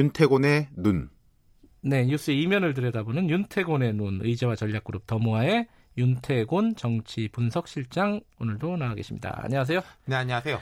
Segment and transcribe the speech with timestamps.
[0.00, 1.10] 윤태곤의 눈.
[1.82, 5.66] 네, 뉴스 이면을 들여다보는 윤태곤의 눈 의제와 전략그룹 더모아의
[5.98, 9.38] 윤태곤 정치 분석실장 오늘도 나와 계십니다.
[9.42, 9.82] 안녕하세요.
[10.06, 10.58] 네, 안녕하세요.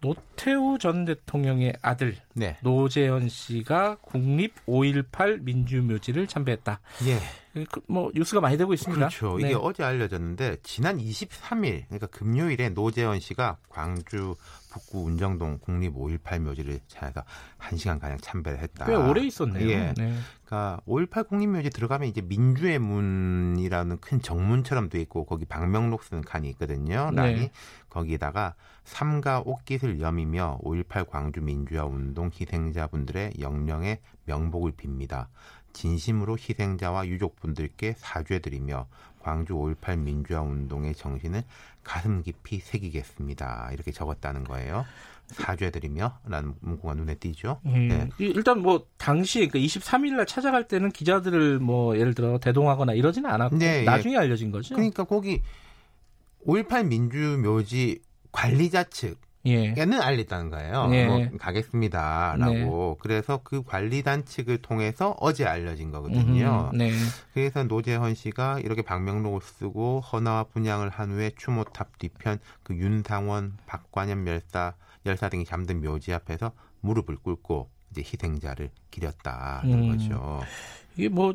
[0.00, 2.56] 노태우 전 대통령의 아들 네.
[2.64, 6.80] 노재현 씨가 국립 5.18 민주묘지를 참배했다.
[7.06, 7.18] 예.
[7.64, 9.08] 그, 뭐 뉴스가 많이 되고 있습니다.
[9.08, 9.38] 그렇죠.
[9.38, 14.36] 이게 어제 알려졌는데 지난 23일 그러니까 금요일에 노재현 씨가 광주
[14.70, 17.26] 북구 운정동 국립 5.18 묘지를 찾아서
[17.58, 18.84] 1시간 가량 참배를 했다.
[18.84, 19.68] 꽤 오래 있었네요.
[19.68, 19.94] 예.
[19.96, 20.14] 네.
[20.44, 26.22] 그러니까 5.18 국립 묘지 들어가면 이제 민주의 문이라는 큰 정문처럼 돼 있고 거기 방명록 쓰는
[26.22, 27.10] 칸이 있거든요.
[27.12, 27.50] 란이 네.
[27.88, 28.54] 거기다가
[28.84, 35.26] 삼가 옷깃을 여미며 5.18 광주 민주화 운동 희생자분들의 영령의 명복을 빕니다.
[35.76, 38.86] 진심으로 희생자와 유족분들께 사죄드리며
[39.20, 41.44] 광주 5.18 민주화 운동의 정신을
[41.84, 43.70] 가슴 깊이 새기겠습니다.
[43.72, 44.86] 이렇게 적었다는 거예요.
[45.26, 47.60] 사죄드리며 라는 문구가 눈에 띄죠.
[47.66, 48.08] 음, 네.
[48.18, 53.28] 이- 일단 뭐 당시 그 23일 날 찾아갈 때는 기자들을 뭐 예를 들어 대동하거나 이러지는
[53.28, 53.84] 않았고 네, 예.
[53.84, 54.76] 나중에 알려진 거죠.
[54.76, 55.42] 그러니까 거기
[56.46, 58.00] 5.18 민주묘지
[58.32, 59.72] 관리자 측 예.
[59.72, 60.88] 는 알렸다는 거예요.
[60.88, 61.06] 네.
[61.06, 62.98] 뭐 가겠습니다라고.
[63.00, 66.70] 그래서 그 관리단 측을 통해서 어제 알려진 거거든요.
[66.72, 66.90] 음, 네.
[67.32, 74.26] 그래서 노재헌 씨가 이렇게 방명록을 쓰고 헌화와 분양을 한 후에 추모탑 뒤편 그 윤상원, 박관현
[74.26, 74.74] 열사,
[75.06, 79.90] 열사 등이 잠든 묘지 앞에서 무릎을 꿇고 이제 희생자를 기렸다는 음.
[79.90, 80.40] 거죠.
[80.96, 81.34] 이게 뭐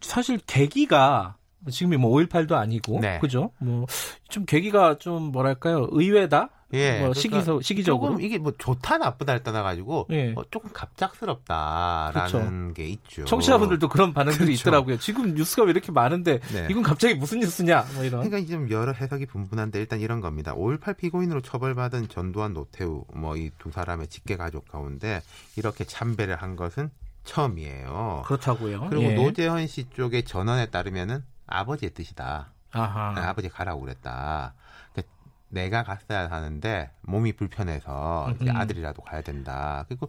[0.00, 1.36] 사실 계기가
[1.70, 3.18] 지금이 뭐 5.18도 아니고 네.
[3.20, 3.50] 그죠?
[3.58, 3.86] 뭐
[4.28, 6.50] 좀 계기가 좀 뭐랄까요 의외다.
[6.72, 8.12] 예, 뭐 그러니까 시기서 시기적으로.
[8.14, 10.32] 조금 이게 뭐 좋다 나쁘다를 떠나가지고 예.
[10.36, 13.24] 어, 조금 갑작스럽다라는 게 있죠.
[13.24, 14.60] 청취자분들도 그런 반응들이 그렇죠.
[14.62, 14.98] 있더라고요.
[14.98, 16.66] 지금 뉴스가 왜 이렇게 많은데 네.
[16.68, 17.86] 이건 갑자기 무슨 뉴스냐?
[17.94, 18.20] 뭐 이런.
[18.20, 20.54] 그러니까 이제 좀 여러 해석이 분분한데 일단 이런 겁니다.
[20.54, 25.22] 5.18 피고인으로 처벌받은 전두환 노태우 뭐 이 두 사람의 직계 가족 가운데
[25.56, 26.90] 이렇게 참배를 한 것은
[27.24, 28.22] 처음이에요.
[28.26, 28.86] 그렇다고요.
[28.90, 29.14] 그리고 예.
[29.14, 32.52] 노재헌 씨 쪽의 전언에 따르면은 아버지의 뜻이다.
[32.72, 33.14] 아하.
[33.16, 34.54] 아, 버지 가라고 그랬다.
[34.92, 35.14] 그러니까
[35.48, 38.56] 내가 갔어야 하는데 몸이 불편해서 이제 음.
[38.56, 39.84] 아들이라도 가야 된다.
[39.88, 40.08] 그리고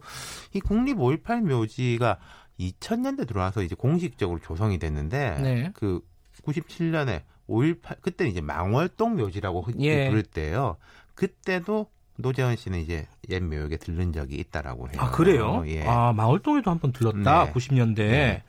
[0.52, 2.18] 이 국립 5.18 묘지가
[2.58, 5.70] 2000년대 들어와서 이제 공식적으로 조성이 됐는데 네.
[5.74, 6.00] 그
[6.44, 10.08] 97년에 5.18 그때는 이제 망월동 묘지라고 흔히 예.
[10.08, 10.76] 부를 때요.
[11.14, 14.96] 그때도 노재현 씨는 이제 옛 묘역에 들른 적이 있다라고 해요.
[14.98, 15.62] 아 그래요?
[15.66, 15.86] 예.
[15.86, 17.46] 아 마을동에도 한번 들렀다.
[17.46, 17.52] 네.
[17.52, 17.96] 90년대.
[17.96, 18.42] 네.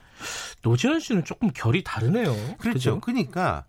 [0.62, 2.32] 노지현 씨는 조금 결이 다르네요.
[2.58, 2.72] 그렇죠.
[2.72, 3.00] 그죠?
[3.00, 3.64] 그러니까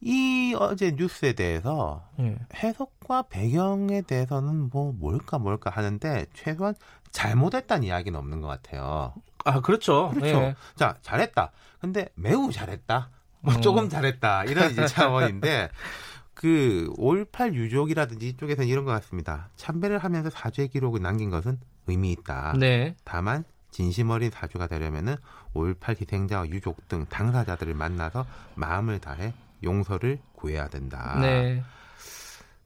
[0.00, 2.38] 이 어제 뉴스에 대해서 예.
[2.54, 6.74] 해석과 배경에 대해서는 뭐 뭘까 뭘까 하는데 최소한
[7.10, 9.14] 잘못했다는 이야기는 없는 것 같아요.
[9.44, 10.10] 아 그렇죠.
[10.14, 10.38] 그렇죠.
[10.40, 10.56] 예.
[10.74, 11.52] 자 잘했다.
[11.80, 13.10] 근데 매우 잘했다.
[13.40, 13.60] 뭐 어.
[13.60, 14.44] 조금 잘했다.
[14.44, 15.68] 이런 이제 차원인데
[16.38, 19.48] 그 5.18 유족이라든지 이쪽에서는 이런 것 같습니다.
[19.56, 22.54] 참배를 하면서 사죄 기록을 남긴 것은 의미 있다.
[22.56, 22.94] 네.
[23.02, 25.16] 다만 진심 어린 사주가 되려면은
[25.54, 29.34] 5.18 희생자와 유족 등 당사자들을 만나서 마음을 다해
[29.64, 31.18] 용서를 구해야 된다.
[31.20, 31.60] 네.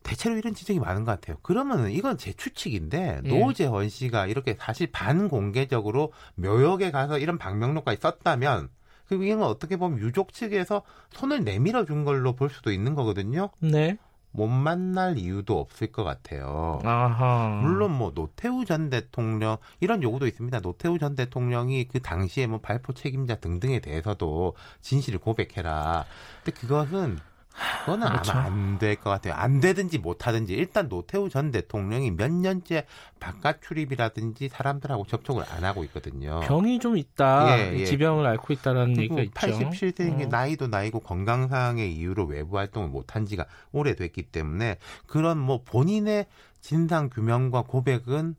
[0.03, 1.39] 대체로 이런 지적이 많은 것 같아요.
[1.41, 3.29] 그러면은 이건 제 추측인데 예.
[3.29, 8.69] 노재원 씨가 이렇게 사실 반공개적으로 묘역에 가서 이런 방명록까지 썼다면
[9.17, 13.51] 이건 어떻게 보면 유족 측에서 손을 내밀어 준 걸로 볼 수도 있는 거거든요.
[13.61, 13.99] 네.
[14.33, 16.81] 못 만날 이유도 없을 것 같아요.
[16.85, 17.61] 아하.
[17.63, 20.61] 물론 뭐 노태우 전 대통령 이런 요구도 있습니다.
[20.61, 26.07] 노태우 전 대통령이 그 당시에 뭐 발포 책임자 등등에 대해서도 진실을 고백해라.
[26.43, 27.19] 근데 그것은
[27.85, 28.33] 그거는 그렇죠.
[28.33, 29.35] 아마 안 될 것 같아요.
[29.35, 32.87] 안 되든지 못하든지 일단 노태우 전 대통령이 몇 년째
[33.21, 36.41] 바깥 출입이라든지 사람들하고 접촉을 안 하고 있거든요.
[36.41, 37.59] 병이 좀 있다.
[37.59, 37.85] 예, 예.
[37.85, 39.33] 지병을 앓고 있다라는 얘기가 있죠.
[39.35, 40.29] 87세인 게 어.
[40.29, 46.27] 나이도 나이고 건강상의 이유로 외부 활동을 못한 지가 오래됐기 때문에 그런 뭐 본인의
[46.61, 48.37] 진상 규명과 고백은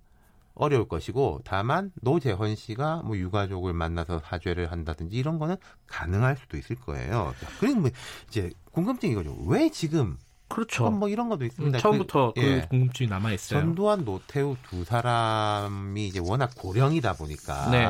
[0.56, 5.58] 어려울 것이고 다만 노재헌 씨가 뭐 유가족을 만나서 사죄를 한다든지 이런 거는
[5.88, 7.34] 가능할 수도 있을 거예요.
[7.60, 7.90] 그리고 뭐
[8.28, 9.36] 이제 궁금증이 이거죠.
[9.48, 10.18] 왜 지금
[10.48, 10.92] 그렇죠.
[10.92, 11.80] 뭐 이런 것도 음, 있습니다.
[11.80, 12.68] 처음부터 그, 그, 예.
[12.70, 13.60] 궁금증이 남아 있어요.
[13.60, 17.88] 전두환, 노태우 두 사람이 이제 워낙 고령이다 보니까 네.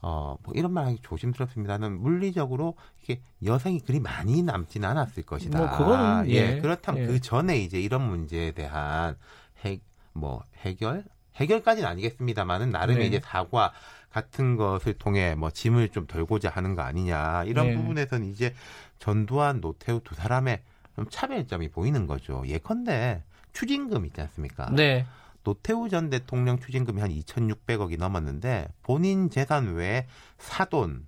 [0.00, 5.58] 어, 뭐 이런 말 하기 조심스럽습니다는 물리적으로 이게 여성이 그리 많이 남지는 않았을 것이다.
[5.58, 6.60] 뭐 그거는, 예.
[6.60, 7.06] 그렇다면 예.
[7.06, 9.16] 그 전에 이제 이런 문제에 대한
[9.64, 9.80] 해,
[10.12, 11.04] 뭐 해결
[11.38, 13.06] 해결까지는 아니겠습니다만은 나름의 네.
[13.06, 13.72] 이제 사과
[14.10, 17.76] 같은 것을 통해 뭐 짐을 좀 덜고자 하는 거 아니냐 이런 네.
[17.76, 18.54] 부분에서는 이제
[18.98, 20.62] 전두환, 노태우 두 사람의
[20.96, 22.42] 좀 차별점이 보이는 거죠.
[22.46, 24.70] 예컨대 추징금 있지 않습니까?
[24.70, 25.06] 네.
[25.44, 30.06] 노태우 전 대통령 추징금이 한 2,600억이 넘었는데 본인 재산 외에
[30.38, 31.06] 사돈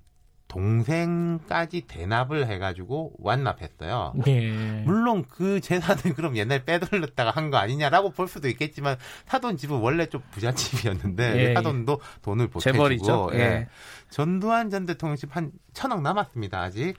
[0.50, 4.14] 동생까지 대납을 해가지고 완납했어요.
[4.26, 4.50] 예.
[4.84, 10.06] 물론 그 재산을 그럼 옛날에 빼돌렸다가 한 거 아니냐라고 볼 수도 있겠지만 사돈 집은 원래
[10.06, 12.48] 좀 부잣집이었는데 예, 사돈도 돈을.
[12.48, 13.68] 보태주고 예.
[14.10, 16.94] 전두환 전 대통령 집 한 천억 남았습니다 아직.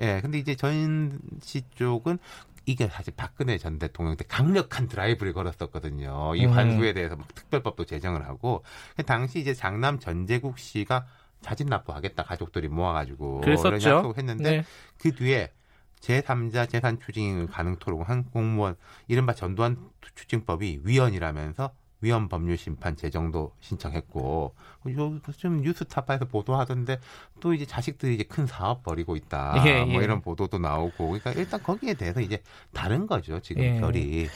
[0.00, 2.18] 예, 근데 이제 전 씨 쪽은
[2.66, 6.34] 이게 사실 박근혜 전 대통령 때 강력한 드라이브를 걸었었거든요.
[6.36, 6.52] 이 음.
[6.52, 8.62] 환수에 대해서 막 특별법도 제정을 하고
[8.96, 11.06] 그 당시 이제 장남 전재국 씨가
[11.40, 13.76] 자진 납부하겠다 가족들이 모아가지고 그랬었죠.
[13.76, 14.64] 이런 약속을 했는데 네.
[14.98, 15.50] 그 뒤에
[16.00, 18.76] 제3자 재산 추징을 가능토록 한 공무원
[19.08, 19.76] 이른바 전두환
[20.14, 24.54] 추징법이 위헌이라면서 위헌 법률 심판 제정도 신청했고
[24.86, 27.00] 요좀 뉴스타파에서 보도하던데
[27.40, 30.04] 또 이제 자식들이 이제 큰 사업 벌이고 있다 예, 뭐 예.
[30.04, 32.40] 이런 보도도 나오고 그러니까 일단 거기에 대해서 이제
[32.72, 33.80] 다른 거죠 지금 예.
[33.80, 34.28] 결이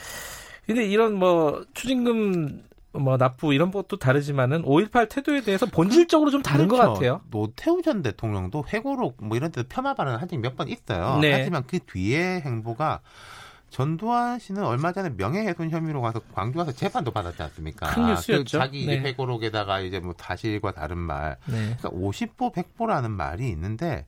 [0.65, 6.67] 근데 이런 뭐 추징금 뭐 납부 이런 것도 다르지만은 5.18 태도에 대해서 본질적으로 좀 다른
[6.67, 6.93] 것 그렇죠.
[6.93, 7.21] 같아요.
[7.31, 11.17] 노태우 전 대통령도 회고록 뭐 이런 데서 폄하 발언을 한 적이 몇 번 있어요.
[11.19, 11.33] 네.
[11.33, 13.01] 하지만 그 뒤에 행보가
[13.71, 17.87] 전두환 씨는 얼마 전에 명예훼손 혐의로 가서 광주 가서 재판도 받았지 않습니까?
[17.87, 18.43] 큰 뉴스였죠.
[18.43, 18.99] 그 자기 네.
[18.99, 21.37] 회고록에다가 이제 뭐 사실과 다른 말.
[21.47, 21.75] 네.
[21.79, 24.05] 그러니까 50보 100보라는 말이 있는데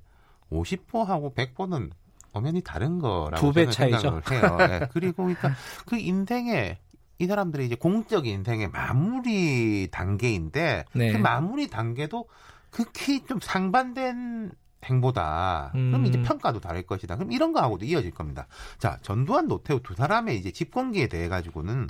[0.51, 1.89] 50보하고 100보는
[2.31, 4.21] 엄연히 다른 거라고 두배 저는 차이죠.
[4.25, 4.79] 생각을 해요.
[4.81, 4.87] 예.
[4.91, 5.55] 그리고 그러니까
[5.87, 6.77] 그 인생에
[7.17, 11.11] 이 사람들이 이제 공적 인생의 마무리 단계인데 네.
[11.11, 12.27] 그 마무리 단계도
[12.69, 14.51] 극히 좀 상반된
[14.85, 15.69] 행보다.
[15.71, 16.05] 그럼 음.
[16.05, 17.15] 이제 평가도 다를 것이다.
[17.15, 18.47] 그럼 이런 거하고도 이어질 겁니다.
[18.77, 21.87] 자, 전두환, 노태우 두 사람의 이제 집권기에 대해 가지고는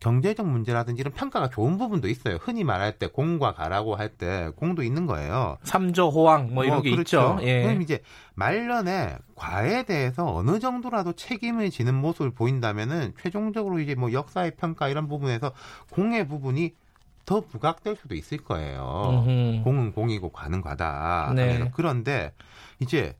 [0.00, 2.36] 경제적 문제라든지 이런 평가가 좋은 부분도 있어요.
[2.36, 5.56] 흔히 말할 때 공과 가라고 할 때 공도 있는 거예요.
[5.62, 7.36] 삼조 호황 뭐 이런 어, 게 그렇죠.
[7.38, 7.46] 있죠.
[7.46, 7.62] 예.
[7.62, 8.02] 그럼 이제
[8.34, 15.06] 말년에 과에 대해서 어느 정도라도 책임을 지는 모습을 보인다면은 최종적으로 이제 뭐 역사의 평가 이런
[15.06, 15.52] 부분에서
[15.90, 16.74] 공의 부분이
[17.24, 19.22] 더 부각될 수도 있을 거예요.
[19.26, 19.62] 음흠.
[19.64, 21.32] 공은 공이고 과는 과다.
[21.36, 21.70] 네.
[21.74, 22.32] 그런데
[22.80, 23.14] 이제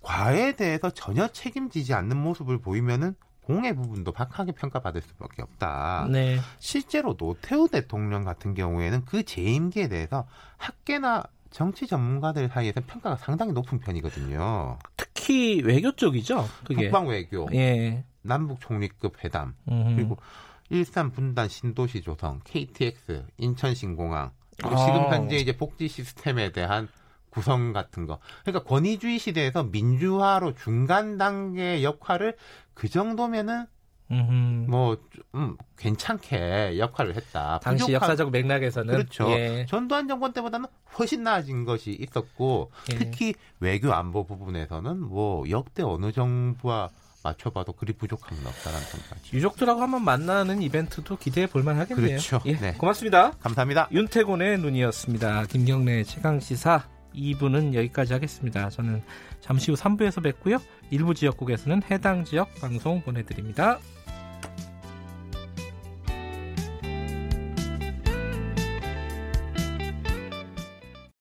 [0.00, 6.06] 과에 대해서 전혀 책임지지 않는 모습을 보이면은 공의 부분도 박하게 평가받을 수밖에 없다.
[6.10, 6.38] 네.
[6.58, 13.78] 실제로 노태우 대통령 같은 경우에는 그 재임기에 대해서 학계나 정치 전문가들 사이에서 평가가 상당히 높은
[13.78, 14.78] 편이거든요.
[14.96, 16.48] 특히 외교 쪽이죠.
[16.64, 16.84] 그게.
[16.84, 18.04] 국방 외교, 예.
[18.22, 19.94] 남북 총리급 회담, 음흠.
[19.94, 20.16] 그리고
[20.70, 24.86] 일산 분단 신도시 조성, KTX, 인천 신공항, 그리고 아.
[24.86, 26.88] 지금 현재 이제 복지 시스템에 대한
[27.32, 28.18] 구성 같은 거.
[28.44, 32.36] 그러니까 권위주의 시대에서 민주화로 중간 단계 역할을
[32.74, 33.64] 그 정도면은
[34.10, 34.70] 음흠.
[34.70, 37.60] 뭐좀 괜찮게 역할을 했다.
[37.62, 39.30] 당시 부족한- 역사적 맥락에서는 그렇죠.
[39.30, 39.64] 예.
[39.66, 40.66] 전두환 정권 때보다는
[40.98, 42.98] 훨씬 나아진 것이 있었고 예.
[42.98, 46.90] 특히 외교 안보 부분에서는 뭐 역대 어느 정부와
[47.24, 49.36] 맞춰봐도 그리 부족함은 없다라는 생각이죠.
[49.36, 52.06] 유족들하고 한번 만나는 이벤트도 기대해 볼 만 하겠네요.
[52.08, 52.40] 그렇죠.
[52.44, 52.56] 예.
[52.58, 52.74] 네.
[52.74, 53.30] 고맙습니다.
[53.40, 53.88] 감사합니다.
[53.92, 55.46] 윤태곤의 눈이었습니다.
[55.46, 58.70] 김경래 최강 시사 2부는 여기까지 하겠습니다.
[58.70, 59.02] 저는
[59.40, 60.58] 잠시 후 3부에서 뵙고요.
[60.90, 63.78] 일부 지역국에서는 해당 지역 방송 보내드립니다.